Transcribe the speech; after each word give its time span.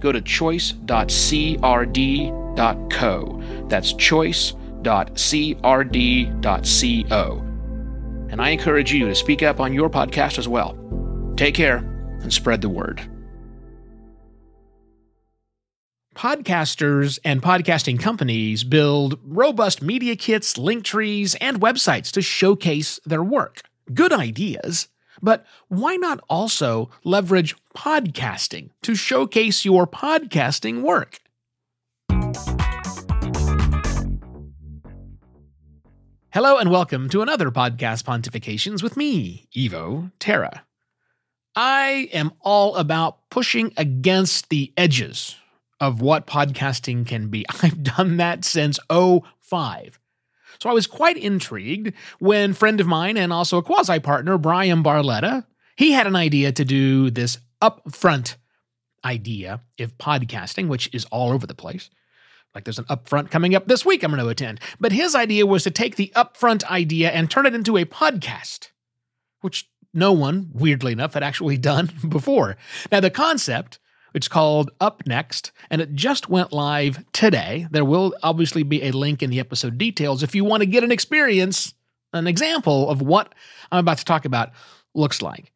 go 0.00 0.12
to 0.12 0.20
choice.crd.co. 0.20 0.84
That's 3.68 3.92
choice.crd.co. 3.92 4.64
And 8.30 8.42
I 8.42 8.50
encourage 8.50 8.92
you 8.92 9.06
to 9.06 9.14
speak 9.14 9.42
up 9.42 9.58
on 9.58 9.72
your 9.72 9.88
podcast 9.88 10.38
as 10.38 10.46
well. 10.46 10.76
Take 11.36 11.54
care 11.54 11.78
and 12.22 12.32
spread 12.32 12.60
the 12.60 12.68
word. 12.68 13.00
Podcasters 16.14 17.20
and 17.24 17.40
podcasting 17.40 18.00
companies 18.00 18.64
build 18.64 19.20
robust 19.24 19.80
media 19.82 20.16
kits, 20.16 20.58
link 20.58 20.84
trees, 20.84 21.36
and 21.36 21.60
websites 21.60 22.10
to 22.10 22.22
showcase 22.22 22.98
their 23.06 23.22
work. 23.22 23.62
Good 23.94 24.12
ideas. 24.12 24.88
But 25.22 25.46
why 25.68 25.96
not 25.96 26.20
also 26.28 26.90
leverage 27.04 27.54
podcasting 27.76 28.70
to 28.82 28.94
showcase 28.94 29.64
your 29.64 29.86
podcasting 29.86 30.82
work? 30.82 31.20
Hello 36.30 36.58
and 36.58 36.70
welcome 36.70 37.08
to 37.08 37.22
another 37.22 37.50
podcast 37.50 38.04
pontifications 38.04 38.82
with 38.82 38.96
me, 38.96 39.48
Evo 39.56 40.12
Terra. 40.18 40.64
I 41.56 42.08
am 42.12 42.32
all 42.40 42.76
about 42.76 43.28
pushing 43.30 43.72
against 43.76 44.48
the 44.48 44.72
edges 44.76 45.36
of 45.80 46.00
what 46.00 46.26
podcasting 46.26 47.06
can 47.06 47.28
be. 47.28 47.44
I've 47.62 47.82
done 47.82 48.18
that 48.18 48.44
since 48.44 48.78
05. 48.88 49.98
So 50.60 50.68
I 50.68 50.72
was 50.72 50.86
quite 50.86 51.16
intrigued 51.16 51.92
when 52.18 52.52
friend 52.52 52.80
of 52.80 52.86
mine 52.86 53.16
and 53.16 53.32
also 53.32 53.58
a 53.58 53.62
quasi 53.62 54.00
partner, 54.00 54.38
Bryan 54.38 54.82
Barletta, 54.82 55.44
he 55.76 55.92
had 55.92 56.06
an 56.06 56.16
idea 56.16 56.50
to 56.52 56.64
do 56.64 57.10
this 57.10 57.38
upfront 57.62 58.36
idea 59.04 59.60
of 59.78 59.96
podcasting, 59.98 60.68
which 60.68 60.92
is 60.92 61.04
all 61.06 61.30
over 61.30 61.46
the 61.46 61.54
place. 61.54 61.90
Like 62.54 62.64
there's 62.64 62.78
an 62.78 62.86
upfront 62.86 63.30
coming 63.30 63.54
up 63.54 63.66
this 63.66 63.86
week 63.86 64.02
I'm 64.02 64.10
going 64.10 64.22
to 64.22 64.28
attend. 64.28 64.60
But 64.80 64.92
his 64.92 65.14
idea 65.14 65.46
was 65.46 65.62
to 65.64 65.70
take 65.70 65.96
the 65.96 66.12
upfront 66.16 66.64
idea 66.64 67.10
and 67.10 67.30
turn 67.30 67.46
it 67.46 67.54
into 67.54 67.76
a 67.76 67.84
podcast, 67.84 68.70
which 69.40 69.70
no 69.94 70.12
one, 70.12 70.50
weirdly 70.52 70.92
enough, 70.92 71.14
had 71.14 71.22
actually 71.22 71.56
done 71.72 71.90
before. 72.08 72.56
Now, 72.90 73.00
the 73.00 73.10
concept, 73.10 73.78
it's 74.14 74.28
called 74.28 74.70
Up 74.80 75.02
Next, 75.06 75.52
and 75.70 75.80
it 75.80 75.94
just 75.94 76.28
went 76.28 76.52
live 76.52 77.04
today. 77.12 77.66
There 77.70 77.84
will 77.84 78.14
obviously 78.22 78.62
be 78.62 78.84
a 78.84 78.92
link 78.92 79.22
in 79.22 79.30
the 79.30 79.40
episode 79.40 79.78
details 79.78 80.22
if 80.22 80.34
you 80.34 80.44
want 80.44 80.62
to 80.62 80.66
get 80.66 80.84
an 80.84 80.92
experience, 80.92 81.74
an 82.12 82.26
example 82.26 82.88
of 82.90 83.02
what 83.02 83.34
I'm 83.70 83.80
about 83.80 83.98
to 83.98 84.04
talk 84.04 84.24
about 84.24 84.50
looks 84.94 85.22
like, 85.22 85.52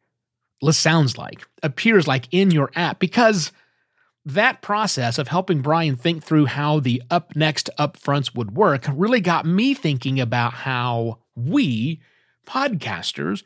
sounds 0.71 1.17
like, 1.17 1.45
appears 1.61 2.07
like 2.07 2.27
in 2.31 2.51
your 2.51 2.71
app, 2.75 2.99
because 2.99 3.51
that 4.25 4.61
process 4.61 5.17
of 5.17 5.27
helping 5.27 5.61
Bryan 5.61 5.97
think 5.97 6.23
through 6.23 6.45
how 6.45 6.79
the 6.79 7.03
up 7.09 7.35
next 7.35 7.69
upfronts 7.77 8.33
would 8.33 8.55
work 8.55 8.85
really 8.93 9.19
got 9.19 9.45
me 9.45 9.73
thinking 9.73 10.19
about 10.19 10.53
how 10.53 11.19
we, 11.35 11.99
podcasters, 12.47 13.43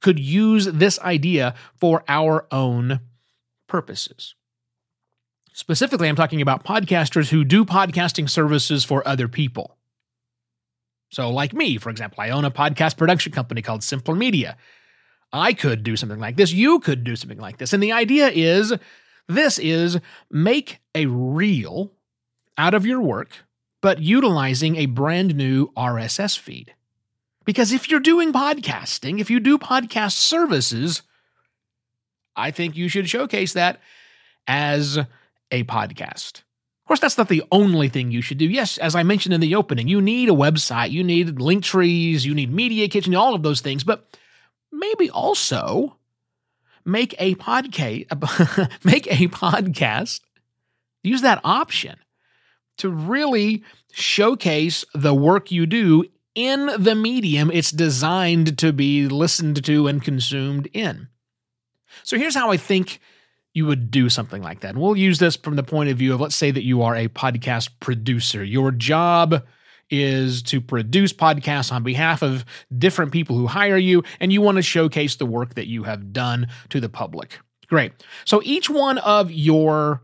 could 0.00 0.18
use 0.18 0.64
this 0.66 0.98
idea 1.00 1.54
for 1.76 2.02
our 2.08 2.46
own 2.50 3.00
purposes. 3.68 4.34
Specifically, 5.58 6.08
I'm 6.08 6.14
talking 6.14 6.40
about 6.40 6.62
podcasters 6.62 7.30
who 7.30 7.42
do 7.42 7.64
podcasting 7.64 8.30
services 8.30 8.84
for 8.84 9.06
other 9.08 9.26
people. 9.26 9.76
So, 11.10 11.30
like 11.30 11.52
me, 11.52 11.78
for 11.78 11.90
example, 11.90 12.20
I 12.20 12.30
own 12.30 12.44
a 12.44 12.50
podcast 12.52 12.96
production 12.96 13.32
company 13.32 13.60
called 13.60 13.82
Simpler 13.82 14.14
Media. 14.14 14.56
I 15.32 15.52
could 15.54 15.82
do 15.82 15.96
something 15.96 16.20
like 16.20 16.36
this. 16.36 16.52
You 16.52 16.78
could 16.78 17.02
do 17.02 17.16
something 17.16 17.40
like 17.40 17.58
this. 17.58 17.72
And 17.72 17.82
the 17.82 17.90
idea 17.90 18.28
is 18.28 18.72
this 19.26 19.58
is 19.58 19.98
make 20.30 20.78
a 20.94 21.06
reel 21.06 21.90
out 22.56 22.74
of 22.74 22.86
your 22.86 23.02
work, 23.02 23.38
but 23.80 23.98
utilizing 23.98 24.76
a 24.76 24.86
brand 24.86 25.34
new 25.34 25.72
RSS 25.76 26.38
feed. 26.38 26.72
Because 27.44 27.72
if 27.72 27.90
you're 27.90 27.98
doing 27.98 28.32
podcasting, 28.32 29.18
if 29.18 29.28
you 29.28 29.40
do 29.40 29.58
podcast 29.58 30.12
services, 30.12 31.02
I 32.36 32.52
think 32.52 32.76
you 32.76 32.88
should 32.88 33.08
showcase 33.08 33.54
that 33.54 33.80
as 34.46 35.00
a 35.50 35.64
podcast. 35.64 36.38
Of 36.38 36.88
course, 36.88 37.00
that's 37.00 37.18
not 37.18 37.28
the 37.28 37.44
only 37.52 37.88
thing 37.88 38.10
you 38.10 38.22
should 38.22 38.38
do. 38.38 38.46
Yes, 38.46 38.78
as 38.78 38.94
I 38.94 39.02
mentioned 39.02 39.34
in 39.34 39.40
the 39.40 39.54
opening, 39.54 39.88
you 39.88 40.00
need 40.00 40.30
a 40.30 40.32
website, 40.32 40.90
you 40.90 41.04
need 41.04 41.40
link 41.40 41.62
trees, 41.62 42.24
you 42.24 42.34
need 42.34 42.52
media 42.52 42.88
kits, 42.88 43.08
all 43.14 43.34
of 43.34 43.42
those 43.42 43.60
things, 43.60 43.84
but 43.84 44.08
maybe 44.72 45.10
also 45.10 45.96
make 46.84 47.14
a 47.18 47.34
podcast 47.36 48.74
make 48.84 49.06
a 49.06 49.28
podcast 49.28 50.20
use 51.02 51.20
that 51.20 51.40
option 51.44 51.96
to 52.78 52.88
really 52.88 53.62
showcase 53.92 54.84
the 54.94 55.14
work 55.14 55.50
you 55.50 55.66
do 55.66 56.04
in 56.34 56.70
the 56.78 56.94
medium 56.94 57.50
it's 57.52 57.70
designed 57.70 58.56
to 58.58 58.72
be 58.72 59.08
listened 59.08 59.62
to 59.64 59.86
and 59.86 60.02
consumed 60.02 60.68
in 60.72 61.08
so 62.02 62.16
here's 62.16 62.34
how 62.34 62.50
i 62.50 62.56
think 62.56 63.00
you 63.58 63.66
would 63.66 63.90
do 63.90 64.08
something 64.08 64.42
like 64.42 64.60
that 64.60 64.70
and 64.70 64.78
we'll 64.78 64.96
use 64.96 65.18
this 65.18 65.36
from 65.36 65.56
the 65.56 65.62
point 65.62 65.90
of 65.90 65.98
view 65.98 66.14
of 66.14 66.20
let's 66.20 66.34
say 66.34 66.50
that 66.50 66.64
you 66.64 66.82
are 66.82 66.96
a 66.96 67.08
podcast 67.08 67.68
producer 67.80 68.42
your 68.42 68.70
job 68.70 69.44
is 69.90 70.42
to 70.42 70.60
produce 70.60 71.12
podcasts 71.12 71.72
on 71.72 71.82
behalf 71.82 72.22
of 72.22 72.44
different 72.76 73.12
people 73.12 73.36
who 73.36 73.46
hire 73.46 73.76
you, 73.76 74.02
and 74.20 74.32
you 74.32 74.40
want 74.40 74.56
to 74.56 74.62
showcase 74.62 75.16
the 75.16 75.26
work 75.26 75.54
that 75.54 75.66
you 75.66 75.84
have 75.84 76.12
done 76.12 76.48
to 76.70 76.80
the 76.80 76.88
public. 76.88 77.38
Great. 77.68 77.92
So 78.24 78.40
each 78.44 78.70
one 78.70 78.98
of 78.98 79.30
your 79.30 80.02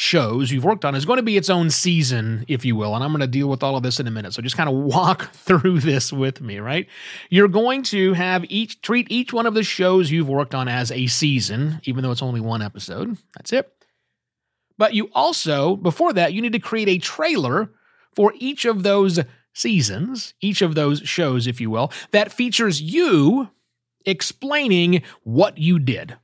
shows 0.00 0.50
you've 0.50 0.64
worked 0.64 0.86
on 0.86 0.94
is 0.94 1.04
going 1.04 1.18
to 1.18 1.22
be 1.22 1.36
its 1.36 1.50
own 1.50 1.68
season, 1.68 2.42
if 2.48 2.64
you 2.64 2.74
will. 2.74 2.94
And 2.94 3.04
I'm 3.04 3.10
going 3.10 3.20
to 3.20 3.26
deal 3.26 3.50
with 3.50 3.62
all 3.62 3.76
of 3.76 3.82
this 3.82 4.00
in 4.00 4.06
a 4.06 4.10
minute. 4.10 4.32
So 4.32 4.40
just 4.40 4.56
kind 4.56 4.68
of 4.68 4.74
walk 4.74 5.30
through 5.34 5.80
this 5.80 6.10
with 6.10 6.40
me, 6.40 6.58
right? 6.58 6.88
You're 7.28 7.48
going 7.48 7.82
to 7.84 8.14
have 8.14 8.46
each 8.48 8.80
treat 8.80 9.08
each 9.10 9.34
one 9.34 9.44
of 9.44 9.52
the 9.52 9.62
shows 9.62 10.10
you've 10.10 10.28
worked 10.28 10.54
on 10.54 10.68
as 10.68 10.90
a 10.90 11.06
season, 11.06 11.82
even 11.84 12.02
though 12.02 12.12
it's 12.12 12.22
only 12.22 12.40
one 12.40 12.62
episode. 12.62 13.18
That's 13.36 13.52
it. 13.52 13.70
But 14.78 14.94
you 14.94 15.10
also, 15.14 15.76
before 15.76 16.14
that, 16.14 16.32
you 16.32 16.40
need 16.40 16.54
to 16.54 16.58
create 16.60 16.88
a 16.88 16.96
trailer 16.96 17.70
for 18.16 18.32
each 18.38 18.64
of 18.64 18.82
those 18.82 19.20
seasons, 19.52 20.32
each 20.40 20.62
of 20.62 20.74
those 20.74 21.00
shows, 21.00 21.46
if 21.46 21.60
you 21.60 21.68
will, 21.68 21.92
that 22.12 22.32
features 22.32 22.80
you 22.80 23.50
explaining 24.06 25.02
what 25.24 25.58
you 25.58 25.78
did. 25.78 26.16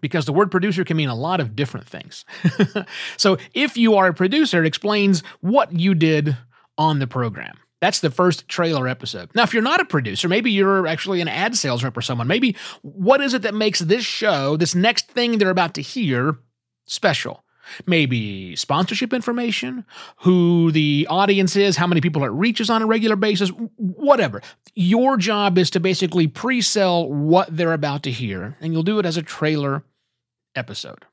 Because 0.00 0.26
the 0.26 0.32
word 0.32 0.50
producer 0.50 0.84
can 0.84 0.96
mean 0.96 1.08
a 1.08 1.14
lot 1.14 1.40
of 1.40 1.56
different 1.56 1.88
things. 1.88 2.24
so 3.16 3.38
if 3.54 3.76
you 3.76 3.94
are 3.94 4.08
a 4.08 4.14
producer, 4.14 4.62
it 4.62 4.66
explains 4.66 5.22
what 5.40 5.72
you 5.72 5.94
did 5.94 6.36
on 6.76 6.98
the 6.98 7.06
program. 7.06 7.56
That's 7.80 8.00
the 8.00 8.10
first 8.10 8.48
trailer 8.48 8.88
episode. 8.88 9.30
Now, 9.34 9.42
if 9.42 9.52
you're 9.52 9.62
not 9.62 9.80
a 9.80 9.84
producer, 9.84 10.28
maybe 10.28 10.50
you're 10.50 10.86
actually 10.86 11.20
an 11.20 11.28
ad 11.28 11.56
sales 11.56 11.84
rep 11.84 11.96
or 11.96 12.02
someone, 12.02 12.26
maybe 12.26 12.56
what 12.82 13.20
is 13.20 13.34
it 13.34 13.42
that 13.42 13.54
makes 13.54 13.80
this 13.80 14.04
show, 14.04 14.56
this 14.56 14.74
next 14.74 15.08
thing 15.08 15.38
they're 15.38 15.50
about 15.50 15.74
to 15.74 15.82
hear, 15.82 16.38
special? 16.86 17.44
maybe 17.86 18.56
sponsorship 18.56 19.12
information, 19.12 19.84
who 20.18 20.70
the 20.72 21.06
audience 21.10 21.56
is, 21.56 21.76
how 21.76 21.86
many 21.86 22.00
people 22.00 22.24
it 22.24 22.28
reaches 22.28 22.70
on 22.70 22.82
a 22.82 22.86
regular 22.86 23.16
basis, 23.16 23.50
whatever. 23.76 24.42
Your 24.74 25.16
job 25.16 25.58
is 25.58 25.70
to 25.70 25.80
basically 25.80 26.26
pre 26.26 26.60
sell 26.60 27.08
what 27.08 27.54
they're 27.54 27.72
about 27.72 28.02
to 28.04 28.10
hear, 28.10 28.56
and 28.60 28.72
you'll 28.72 28.82
do 28.82 28.98
it 28.98 29.06
as 29.06 29.16
a 29.16 29.22
trailer 29.22 29.82
episode. 30.54 31.04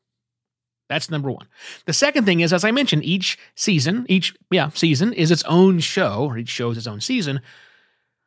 That's 0.90 1.10
number 1.10 1.32
one. 1.32 1.48
The 1.86 1.94
second 1.94 2.26
thing 2.26 2.42
is, 2.42 2.52
as 2.52 2.66
I 2.66 2.72
mentioned, 2.72 3.06
each 3.06 3.40
season, 3.56 4.06
each 4.10 4.36
yeah 4.50 4.70
season 4.70 5.14
is 5.14 5.32
its 5.32 5.44
own 5.44 5.80
show, 5.80 6.26
or 6.26 6.38
each 6.38 6.50
show 6.50 6.72
is 6.72 6.78
its 6.78 6.88
own 6.88 7.00
season. 7.00 7.40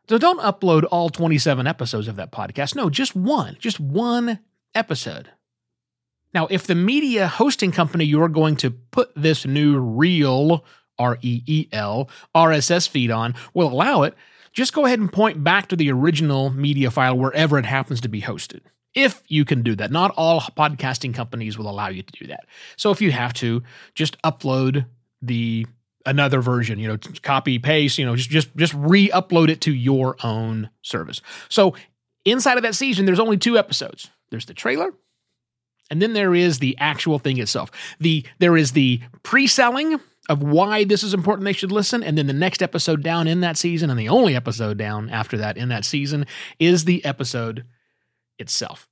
So 0.08 0.18
don't 0.18 0.40
upload 0.40 0.84
all 0.90 1.10
27 1.10 1.66
episodes 1.66 2.08
of 2.08 2.16
that 2.16 2.32
podcast. 2.32 2.74
No, 2.74 2.90
just 2.90 3.14
one, 3.14 3.56
just 3.58 3.80
one 3.80 4.38
episode. 4.74 5.30
Now, 6.32 6.46
if 6.50 6.66
the 6.66 6.74
media 6.74 7.28
hosting 7.28 7.70
company 7.70 8.04
you're 8.04 8.28
going 8.28 8.56
to 8.56 8.70
put 8.70 9.12
this 9.14 9.46
new 9.46 9.78
reel, 9.78 10.64
R 10.98 11.18
E 11.22 11.42
E 11.46 11.68
L, 11.72 12.08
RSS 12.34 12.88
feed 12.88 13.10
on 13.10 13.34
will 13.52 13.68
allow 13.68 14.02
it, 14.02 14.14
just 14.52 14.72
go 14.72 14.86
ahead 14.86 15.00
and 15.00 15.12
point 15.12 15.44
back 15.44 15.68
to 15.68 15.76
the 15.76 15.90
original 15.90 16.50
media 16.50 16.90
file 16.90 17.16
wherever 17.16 17.58
it 17.58 17.66
happens 17.66 18.00
to 18.02 18.08
be 18.08 18.22
hosted. 18.22 18.60
If 18.94 19.22
you 19.28 19.44
can 19.44 19.62
do 19.62 19.74
that, 19.76 19.90
not 19.90 20.12
all 20.16 20.40
podcasting 20.40 21.14
companies 21.14 21.58
will 21.58 21.68
allow 21.68 21.88
you 21.88 22.02
to 22.02 22.12
do 22.12 22.26
that. 22.28 22.46
So 22.76 22.90
if 22.90 23.00
you 23.00 23.10
have 23.12 23.32
to, 23.34 23.62
just 23.94 24.20
upload 24.22 24.86
the 25.20 25.66
another 26.06 26.40
version, 26.40 26.78
you 26.78 26.88
know, 26.88 26.98
copy 27.22 27.58
paste, 27.58 27.98
you 27.98 28.04
know, 28.04 28.14
just 28.16 28.30
just 28.30 28.54
just 28.56 28.74
re-upload 28.74 29.48
it 29.48 29.60
to 29.62 29.74
your 29.74 30.16
own 30.22 30.70
service. 30.82 31.20
So 31.48 31.74
inside 32.24 32.56
of 32.56 32.62
that 32.62 32.74
season 32.74 33.06
there's 33.06 33.20
only 33.20 33.36
two 33.36 33.58
episodes. 33.58 34.10
There's 34.30 34.46
the 34.46 34.54
trailer 34.54 34.92
and 35.90 36.00
then 36.00 36.12
there 36.12 36.34
is 36.34 36.58
the 36.58 36.76
actual 36.78 37.18
thing 37.18 37.38
itself. 37.38 37.70
The 38.00 38.24
there 38.38 38.56
is 38.56 38.72
the 38.72 39.00
pre-selling 39.22 40.00
of 40.28 40.42
why 40.42 40.84
this 40.84 41.02
is 41.02 41.12
important 41.12 41.44
they 41.44 41.52
should 41.52 41.72
listen 41.72 42.02
and 42.02 42.16
then 42.16 42.26
the 42.26 42.32
next 42.32 42.62
episode 42.62 43.02
down 43.02 43.26
in 43.26 43.40
that 43.40 43.56
season 43.58 43.90
and 43.90 43.98
the 43.98 44.08
only 44.08 44.34
episode 44.34 44.78
down 44.78 45.10
after 45.10 45.36
that 45.36 45.56
in 45.58 45.68
that 45.68 45.84
season 45.84 46.26
is 46.58 46.84
the 46.86 47.04
episode 47.04 47.64
itself. 48.38 48.88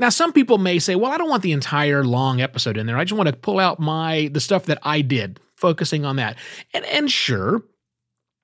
Now 0.00 0.10
some 0.10 0.32
people 0.32 0.58
may 0.58 0.78
say, 0.78 0.94
"Well, 0.94 1.10
I 1.10 1.18
don't 1.18 1.28
want 1.28 1.42
the 1.42 1.52
entire 1.52 2.04
long 2.04 2.40
episode 2.40 2.76
in 2.76 2.86
there. 2.86 2.96
I 2.96 3.04
just 3.04 3.16
want 3.16 3.28
to 3.28 3.36
pull 3.36 3.58
out 3.58 3.80
my 3.80 4.30
the 4.32 4.40
stuff 4.40 4.66
that 4.66 4.78
I 4.82 5.00
did, 5.00 5.40
focusing 5.56 6.04
on 6.04 6.16
that." 6.16 6.36
And 6.72 6.84
and 6.86 7.10
sure, 7.10 7.62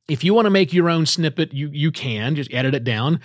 if 0.08 0.24
you 0.24 0.34
want 0.34 0.46
to 0.46 0.50
make 0.50 0.72
your 0.72 0.90
own 0.90 1.06
snippet, 1.06 1.52
you 1.52 1.70
you 1.72 1.92
can 1.92 2.34
just 2.34 2.52
edit 2.52 2.74
it 2.74 2.84
down. 2.84 3.20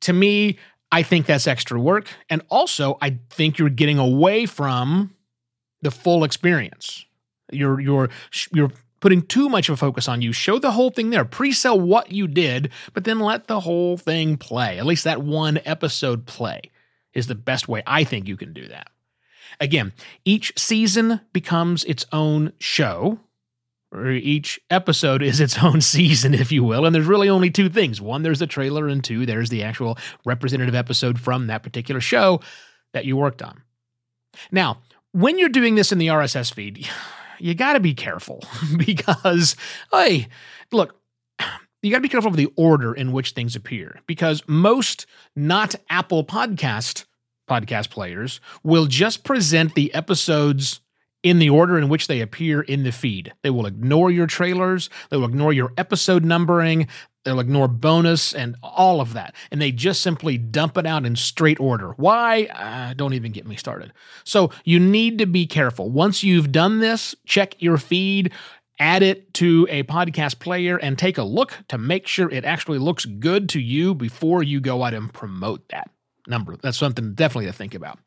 To 0.00 0.12
me, 0.12 0.58
I 0.92 1.02
think 1.02 1.26
that's 1.26 1.46
extra 1.46 1.80
work. 1.80 2.08
And 2.30 2.42
also, 2.48 2.96
I 3.00 3.18
think 3.30 3.58
you're 3.58 3.68
getting 3.68 3.98
away 3.98 4.46
from 4.46 5.14
the 5.82 5.90
full 5.90 6.24
experience. 6.24 7.04
You're 7.52 7.80
you're 7.80 8.08
you're 8.52 8.72
putting 9.06 9.22
too 9.22 9.48
much 9.48 9.68
of 9.68 9.74
a 9.74 9.76
focus 9.76 10.08
on 10.08 10.20
you. 10.20 10.32
Show 10.32 10.58
the 10.58 10.72
whole 10.72 10.90
thing 10.90 11.10
there. 11.10 11.24
Pre-sell 11.24 11.78
what 11.78 12.10
you 12.10 12.26
did, 12.26 12.72
but 12.92 13.04
then 13.04 13.20
let 13.20 13.46
the 13.46 13.60
whole 13.60 13.96
thing 13.96 14.36
play. 14.36 14.80
At 14.80 14.84
least 14.84 15.04
that 15.04 15.22
one 15.22 15.60
episode 15.64 16.26
play 16.26 16.72
is 17.14 17.28
the 17.28 17.36
best 17.36 17.68
way 17.68 17.84
I 17.86 18.02
think 18.02 18.26
you 18.26 18.36
can 18.36 18.52
do 18.52 18.66
that. 18.66 18.90
Again, 19.60 19.92
each 20.24 20.52
season 20.58 21.20
becomes 21.32 21.84
its 21.84 22.04
own 22.10 22.52
show 22.58 23.20
or 23.92 24.10
each 24.10 24.60
episode 24.70 25.22
is 25.22 25.38
its 25.38 25.56
own 25.62 25.82
season, 25.82 26.34
if 26.34 26.50
you 26.50 26.64
will. 26.64 26.84
And 26.84 26.92
there's 26.92 27.06
really 27.06 27.28
only 27.28 27.52
two 27.52 27.68
things 27.68 28.00
one, 28.00 28.24
there's 28.24 28.40
the 28.40 28.48
trailer, 28.48 28.88
and 28.88 29.04
two, 29.04 29.24
there's 29.24 29.50
the 29.50 29.62
actual 29.62 29.96
representative 30.24 30.74
episode 30.74 31.20
from 31.20 31.46
that 31.46 31.62
particular 31.62 32.00
show 32.00 32.40
that 32.92 33.04
you 33.04 33.16
worked 33.16 33.40
on. 33.40 33.62
Now, 34.50 34.78
when 35.12 35.38
you're 35.38 35.48
doing 35.48 35.76
this 35.76 35.92
in 35.92 35.98
the 35.98 36.08
RSS 36.08 36.52
feed, 36.52 36.88
you 37.38 37.54
got 37.54 37.74
to 37.74 37.80
be 37.80 37.94
careful 37.94 38.42
because, 38.76 39.56
hey, 39.92 40.28
look, 40.72 41.00
you 41.82 41.90
got 41.90 41.98
to 41.98 42.02
be 42.02 42.08
careful 42.08 42.30
of 42.30 42.36
the 42.36 42.52
order 42.56 42.92
in 42.94 43.12
which 43.12 43.32
things 43.32 43.54
appear 43.54 44.00
because 44.06 44.42
most 44.46 45.06
not 45.34 45.74
Apple 45.88 46.24
podcast 46.24 47.04
podcast 47.48 47.90
players 47.90 48.40
will 48.62 48.86
just 48.86 49.24
present 49.24 49.74
the 49.74 49.94
episodes 49.94 50.80
in 51.22 51.38
the 51.38 51.50
order 51.50 51.78
in 51.78 51.88
which 51.88 52.06
they 52.06 52.20
appear 52.20 52.60
in 52.60 52.82
the 52.82 52.92
feed. 52.92 53.32
They 53.42 53.50
will 53.50 53.66
ignore 53.66 54.10
your 54.10 54.26
trailers, 54.26 54.90
they 55.10 55.16
will 55.16 55.26
ignore 55.26 55.52
your 55.52 55.72
episode 55.76 56.24
numbering, 56.24 56.88
they'll 57.26 57.40
ignore 57.40 57.66
bonus 57.66 58.32
and 58.32 58.54
all 58.62 59.00
of 59.00 59.12
that. 59.14 59.34
And 59.50 59.60
they 59.60 59.72
just 59.72 60.00
simply 60.00 60.38
dump 60.38 60.78
it 60.78 60.86
out 60.86 61.04
in 61.04 61.16
straight 61.16 61.58
order. 61.58 61.90
Why? 61.96 62.44
Uh, 62.44 62.94
don't 62.94 63.14
even 63.14 63.32
get 63.32 63.46
me 63.46 63.56
started. 63.56 63.92
So 64.24 64.52
you 64.64 64.78
need 64.78 65.18
to 65.18 65.26
be 65.26 65.46
careful. 65.46 65.90
Once 65.90 66.22
you've 66.22 66.52
done 66.52 66.78
this, 66.78 67.14
check 67.26 67.60
your 67.60 67.78
feed. 67.78 68.32
Add 68.78 69.02
it 69.02 69.34
to 69.34 69.66
a 69.68 69.82
podcast 69.82 70.38
player 70.38 70.76
and 70.76 70.96
take 70.96 71.18
a 71.18 71.24
look 71.24 71.52
to 71.68 71.78
make 71.78 72.06
sure 72.06 72.30
it 72.30 72.44
actually 72.44 72.78
looks 72.78 73.04
good 73.04 73.48
to 73.50 73.60
you 73.60 73.94
before 73.94 74.42
you 74.42 74.60
go 74.60 74.84
out 74.84 74.94
and 74.94 75.12
promote 75.12 75.68
that 75.70 75.90
number. 76.28 76.56
That's 76.56 76.78
something 76.78 77.14
definitely 77.14 77.46
to 77.46 77.52
think 77.52 77.74
about. 77.74 77.98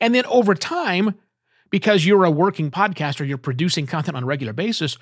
And 0.00 0.14
then 0.14 0.26
over 0.26 0.54
time, 0.54 1.14
because 1.70 2.04
you're 2.04 2.24
a 2.24 2.30
working 2.30 2.70
podcaster, 2.70 3.26
you're 3.26 3.38
producing 3.38 3.86
content 3.86 4.16
on 4.16 4.24
a 4.24 4.26
regular 4.26 4.52
basis, 4.52 4.98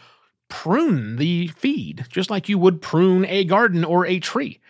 prune 0.50 1.16
the 1.16 1.48
feed 1.48 2.04
just 2.10 2.28
like 2.28 2.48
you 2.48 2.58
would 2.58 2.82
prune 2.82 3.24
a 3.24 3.44
garden 3.44 3.84
or 3.84 4.04
a 4.04 4.18
tree. 4.18 4.60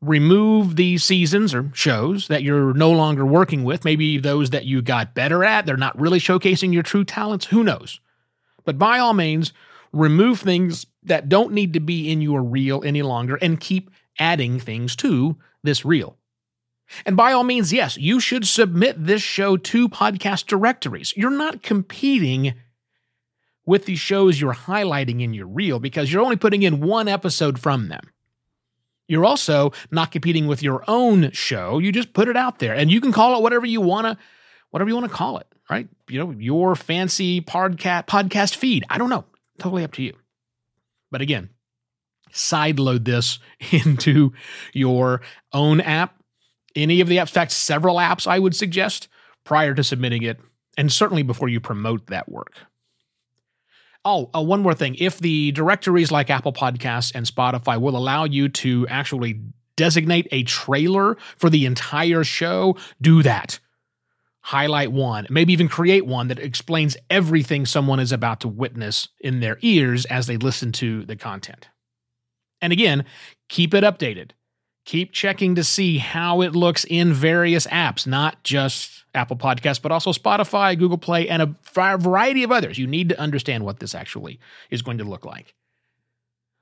Remove 0.00 0.76
the 0.76 0.98
seasons 0.98 1.54
or 1.54 1.70
shows 1.72 2.28
that 2.28 2.42
you're 2.42 2.74
no 2.74 2.90
longer 2.90 3.24
working 3.24 3.64
with, 3.64 3.84
maybe 3.84 4.18
those 4.18 4.50
that 4.50 4.66
you 4.66 4.82
got 4.82 5.14
better 5.14 5.44
at, 5.44 5.64
they're 5.64 5.76
not 5.76 5.98
really 5.98 6.18
showcasing 6.18 6.72
your 6.72 6.82
true 6.82 7.04
talents, 7.04 7.46
who 7.46 7.62
knows. 7.64 8.00
But 8.64 8.78
by 8.78 8.98
all 8.98 9.14
means, 9.14 9.52
remove 9.92 10.40
things 10.40 10.86
that 11.04 11.28
don't 11.28 11.52
need 11.52 11.72
to 11.72 11.80
be 11.80 12.10
in 12.10 12.20
your 12.20 12.42
reel 12.42 12.82
any 12.84 13.02
longer 13.02 13.36
and 13.36 13.60
keep 13.60 13.90
adding 14.18 14.58
things 14.58 14.96
to 14.96 15.36
this 15.62 15.84
reel. 15.84 16.18
And 17.04 17.16
by 17.16 17.32
all 17.32 17.44
means, 17.44 17.72
yes, 17.72 17.96
you 17.96 18.20
should 18.20 18.46
submit 18.46 19.06
this 19.06 19.22
show 19.22 19.56
to 19.56 19.88
podcast 19.88 20.46
directories. 20.46 21.14
You're 21.16 21.30
not 21.30 21.62
competing 21.62 22.54
with 23.66 23.84
the 23.84 23.96
shows 23.96 24.40
you're 24.40 24.54
highlighting 24.54 25.20
in 25.22 25.34
your 25.34 25.46
reel 25.46 25.78
because 25.78 26.12
you're 26.12 26.22
only 26.22 26.36
putting 26.36 26.62
in 26.62 26.80
one 26.80 27.08
episode 27.08 27.58
from 27.58 27.88
them. 27.88 28.10
You're 29.08 29.24
also 29.24 29.72
not 29.90 30.10
competing 30.10 30.46
with 30.46 30.62
your 30.62 30.82
own 30.88 31.30
show. 31.32 31.78
You 31.78 31.92
just 31.92 32.12
put 32.12 32.28
it 32.28 32.36
out 32.36 32.58
there 32.58 32.74
and 32.74 32.90
you 32.90 33.00
can 33.00 33.12
call 33.12 33.36
it 33.36 33.42
whatever 33.42 33.66
you 33.66 33.80
want 33.80 34.06
to 34.06 34.18
whatever 34.70 34.88
you 34.88 34.96
want 34.96 35.08
to 35.08 35.16
call 35.16 35.38
it, 35.38 35.46
right? 35.70 35.88
You 36.08 36.18
know, 36.18 36.30
your 36.32 36.74
fancy 36.74 37.40
podcast 37.40 38.06
podcast 38.06 38.56
feed. 38.56 38.84
I 38.90 38.98
don't 38.98 39.10
know. 39.10 39.24
Totally 39.58 39.84
up 39.84 39.92
to 39.92 40.02
you. 40.02 40.14
But 41.10 41.20
again, 41.20 41.50
sideload 42.32 43.04
this 43.04 43.38
into 43.70 44.32
your 44.72 45.20
own 45.52 45.80
app 45.80 46.16
any 46.76 47.00
of 47.00 47.08
the 47.08 47.16
apps, 47.16 47.28
in 47.28 47.34
fact, 47.34 47.52
several 47.52 47.96
apps 47.96 48.26
I 48.26 48.38
would 48.38 48.54
suggest 48.54 49.08
prior 49.44 49.74
to 49.74 49.82
submitting 49.82 50.22
it, 50.22 50.38
and 50.76 50.92
certainly 50.92 51.22
before 51.22 51.48
you 51.48 51.58
promote 51.58 52.06
that 52.08 52.28
work. 52.28 52.52
Oh, 54.08 54.30
uh, 54.32 54.40
one 54.40 54.62
more 54.62 54.72
thing. 54.72 54.94
If 55.00 55.18
the 55.18 55.50
directories 55.50 56.12
like 56.12 56.30
Apple 56.30 56.52
Podcasts 56.52 57.10
and 57.12 57.26
Spotify 57.26 57.80
will 57.80 57.96
allow 57.96 58.22
you 58.22 58.48
to 58.50 58.86
actually 58.86 59.40
designate 59.76 60.28
a 60.30 60.44
trailer 60.44 61.16
for 61.36 61.50
the 61.50 61.66
entire 61.66 62.22
show, 62.22 62.76
do 63.02 63.24
that. 63.24 63.58
Highlight 64.42 64.92
one, 64.92 65.26
maybe 65.28 65.52
even 65.52 65.66
create 65.66 66.06
one 66.06 66.28
that 66.28 66.38
explains 66.38 66.96
everything 67.10 67.66
someone 67.66 67.98
is 67.98 68.12
about 68.12 68.38
to 68.42 68.48
witness 68.48 69.08
in 69.18 69.40
their 69.40 69.58
ears 69.62 70.04
as 70.04 70.28
they 70.28 70.36
listen 70.36 70.70
to 70.70 71.04
the 71.04 71.16
content. 71.16 71.68
And 72.62 72.72
again, 72.72 73.04
keep 73.48 73.74
it 73.74 73.82
updated 73.82 74.30
keep 74.86 75.12
checking 75.12 75.56
to 75.56 75.64
see 75.64 75.98
how 75.98 76.40
it 76.40 76.56
looks 76.56 76.84
in 76.88 77.12
various 77.12 77.66
apps, 77.66 78.06
not 78.06 78.42
just 78.42 79.04
Apple 79.14 79.36
Podcasts, 79.36 79.82
but 79.82 79.92
also 79.92 80.12
Spotify, 80.12 80.78
Google 80.78 80.96
Play, 80.96 81.28
and 81.28 81.42
a 81.42 81.54
variety 81.74 82.44
of 82.44 82.52
others. 82.52 82.78
You 82.78 82.86
need 82.86 83.10
to 83.10 83.20
understand 83.20 83.64
what 83.64 83.80
this 83.80 83.94
actually 83.94 84.38
is 84.70 84.82
going 84.82 84.98
to 84.98 85.04
look 85.04 85.26
like. 85.26 85.54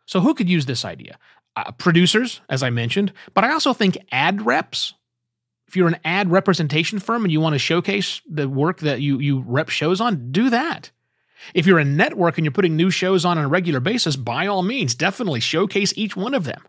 So, 0.06 0.20
who 0.20 0.34
could 0.34 0.48
use 0.48 0.66
this 0.66 0.84
idea? 0.84 1.18
Uh, 1.56 1.70
producers, 1.72 2.40
as 2.48 2.64
I 2.64 2.70
mentioned, 2.70 3.12
but 3.32 3.44
I 3.44 3.52
also 3.52 3.72
think 3.72 3.96
ad 4.10 4.44
reps. 4.44 4.94
If 5.68 5.76
you're 5.76 5.88
an 5.88 6.00
ad 6.04 6.30
representation 6.30 6.98
firm 6.98 7.24
and 7.24 7.32
you 7.32 7.40
want 7.40 7.54
to 7.54 7.58
showcase 7.58 8.20
the 8.28 8.48
work 8.48 8.80
that 8.80 9.00
you, 9.00 9.18
you 9.18 9.44
rep 9.46 9.68
shows 9.68 10.00
on, 10.00 10.30
do 10.30 10.50
that. 10.50 10.90
If 11.52 11.66
you're 11.66 11.78
a 11.78 11.84
network 11.84 12.38
and 12.38 12.44
you're 12.44 12.52
putting 12.52 12.76
new 12.76 12.90
shows 12.90 13.24
on 13.24 13.38
on 13.38 13.44
a 13.44 13.48
regular 13.48 13.80
basis, 13.80 14.16
by 14.16 14.46
all 14.46 14.62
means, 14.62 14.94
definitely 14.94 15.40
showcase 15.40 15.92
each 15.96 16.16
one 16.16 16.34
of 16.34 16.44
them 16.44 16.62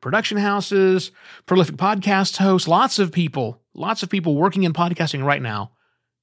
production 0.00 0.38
houses, 0.38 1.10
prolific 1.46 1.76
podcast 1.76 2.36
hosts, 2.38 2.68
lots 2.68 2.98
of 2.98 3.12
people, 3.12 3.60
lots 3.74 4.02
of 4.02 4.10
people 4.10 4.36
working 4.36 4.64
in 4.64 4.72
podcasting 4.72 5.24
right 5.24 5.42
now 5.42 5.72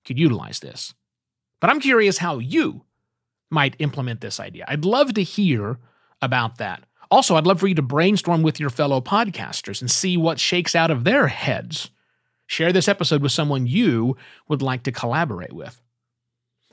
could 0.05 0.17
utilize 0.17 0.59
this. 0.59 0.93
But 1.59 1.69
I'm 1.69 1.79
curious 1.79 2.17
how 2.17 2.39
you 2.39 2.83
might 3.49 3.75
implement 3.79 4.21
this 4.21 4.39
idea. 4.39 4.65
I'd 4.67 4.85
love 4.85 5.13
to 5.13 5.23
hear 5.23 5.79
about 6.21 6.57
that. 6.57 6.83
Also, 7.09 7.35
I'd 7.35 7.47
love 7.47 7.59
for 7.59 7.67
you 7.67 7.75
to 7.75 7.81
brainstorm 7.81 8.41
with 8.41 8.59
your 8.59 8.69
fellow 8.69 8.99
podcasters 8.99 9.81
and 9.81 9.89
see 9.89 10.17
what 10.17 10.39
shakes 10.39 10.75
out 10.75 10.91
of 10.91 11.03
their 11.03 11.27
heads. 11.27 11.89
Share 12.47 12.73
this 12.73 12.87
episode 12.87 13.21
with 13.21 13.31
someone 13.31 13.67
you 13.67 14.17
would 14.47 14.61
like 14.61 14.83
to 14.83 14.91
collaborate 14.91 15.53
with. 15.53 15.81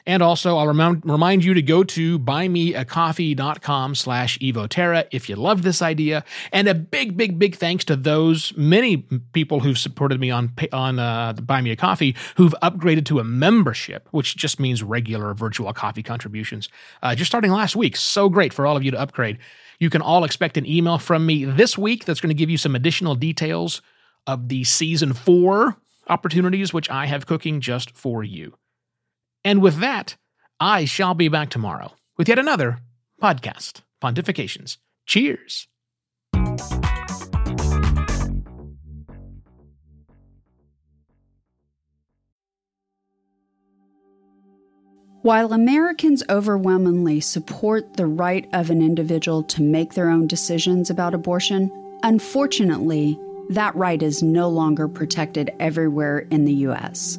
And 0.07 0.23
also, 0.23 0.59
I'll 0.59 0.67
remind, 0.67 1.03
remind 1.05 1.45
you 1.45 1.55
to 1.55 1.63
go 1.63 1.83
to 1.83 2.19
buymeacoffee.com 2.19 3.95
slash 3.95 4.39
evoterra 4.41 5.07
if 5.11 5.31
you 5.31 5.37
love 5.37 5.63
this 5.63 5.81
idea. 5.81 6.25
And 6.53 6.69
a 6.69 6.75
big, 6.75 7.17
big, 7.17 7.39
big 7.39 7.57
thanks 7.57 7.87
to 7.87 7.97
those 7.97 8.55
many 8.55 8.99
people 9.33 9.61
who've 9.61 9.79
supported 9.79 10.21
me 10.21 10.31
on, 10.31 10.53
on 10.73 10.99
uh, 10.99 11.33
Buy 11.33 11.63
Me 11.63 11.71
a 11.71 11.77
Coffee 11.77 12.15
who've 12.37 12.55
upgraded 12.63 13.07
to 13.07 13.19
a 13.19 13.25
membership, 13.25 14.07
which 14.11 14.37
just 14.37 14.61
means 14.61 14.83
regular 14.83 15.33
virtual 15.33 15.73
coffee 15.73 16.03
contributions. 16.03 16.69
Uh, 17.03 17.15
just 17.15 17.31
starting 17.31 17.51
last 17.51 17.75
week. 17.75 17.97
So 17.97 18.29
great 18.29 18.53
for 18.53 18.67
all 18.67 18.77
of 18.77 18.85
you 18.85 18.91
to 18.91 19.01
upgrade. 19.01 19.39
You 19.79 19.89
can 19.89 20.03
all 20.03 20.25
expect 20.25 20.59
an 20.59 20.67
email 20.67 20.99
from 20.99 21.25
me 21.25 21.47
this 21.47 21.79
week 21.79 22.05
that's 22.05 22.21
going 22.21 22.29
to 22.29 22.35
give 22.35 22.51
you 22.51 22.59
some 22.59 22.75
additional 22.75 23.15
details 23.15 23.81
of 24.27 24.49
the 24.49 24.65
season 24.65 25.15
four 25.15 25.77
opportunities, 26.09 26.75
which 26.75 26.91
I 26.91 27.07
have 27.07 27.27
cooking 27.27 27.63
just 27.63 27.97
for 27.97 28.23
you. 28.23 28.55
And 29.45 29.61
with 29.61 29.79
that, 29.81 30.17
I 30.59 30.87
shall 30.87 31.15
be 31.15 31.29
back 31.29 31.51
tomorrow 31.51 31.93
with 32.17 32.29
yet 32.29 32.39
another 32.39 32.79
podcast, 33.23 33.83
Pontifications. 34.03 34.79
Cheers. 35.07 35.69
While 45.23 45.55
Americans 45.55 46.23
overwhelmingly 46.29 47.21
support 47.21 47.97
the 47.97 48.07
right 48.07 48.47
of 48.53 48.69
an 48.69 48.83
individual 48.83 49.43
to 49.45 49.63
make 49.63 49.95
their 49.95 50.11
own 50.11 50.27
decisions 50.27 50.91
about 50.91 51.15
abortion, 51.15 51.71
unfortunately, 52.03 53.19
that 53.49 53.75
right 53.75 54.03
is 54.03 54.23
no 54.23 54.51
longer 54.51 54.87
protected 54.87 55.51
everywhere 55.59 56.19
in 56.31 56.45
the 56.45 56.53
U.S. 56.53 57.19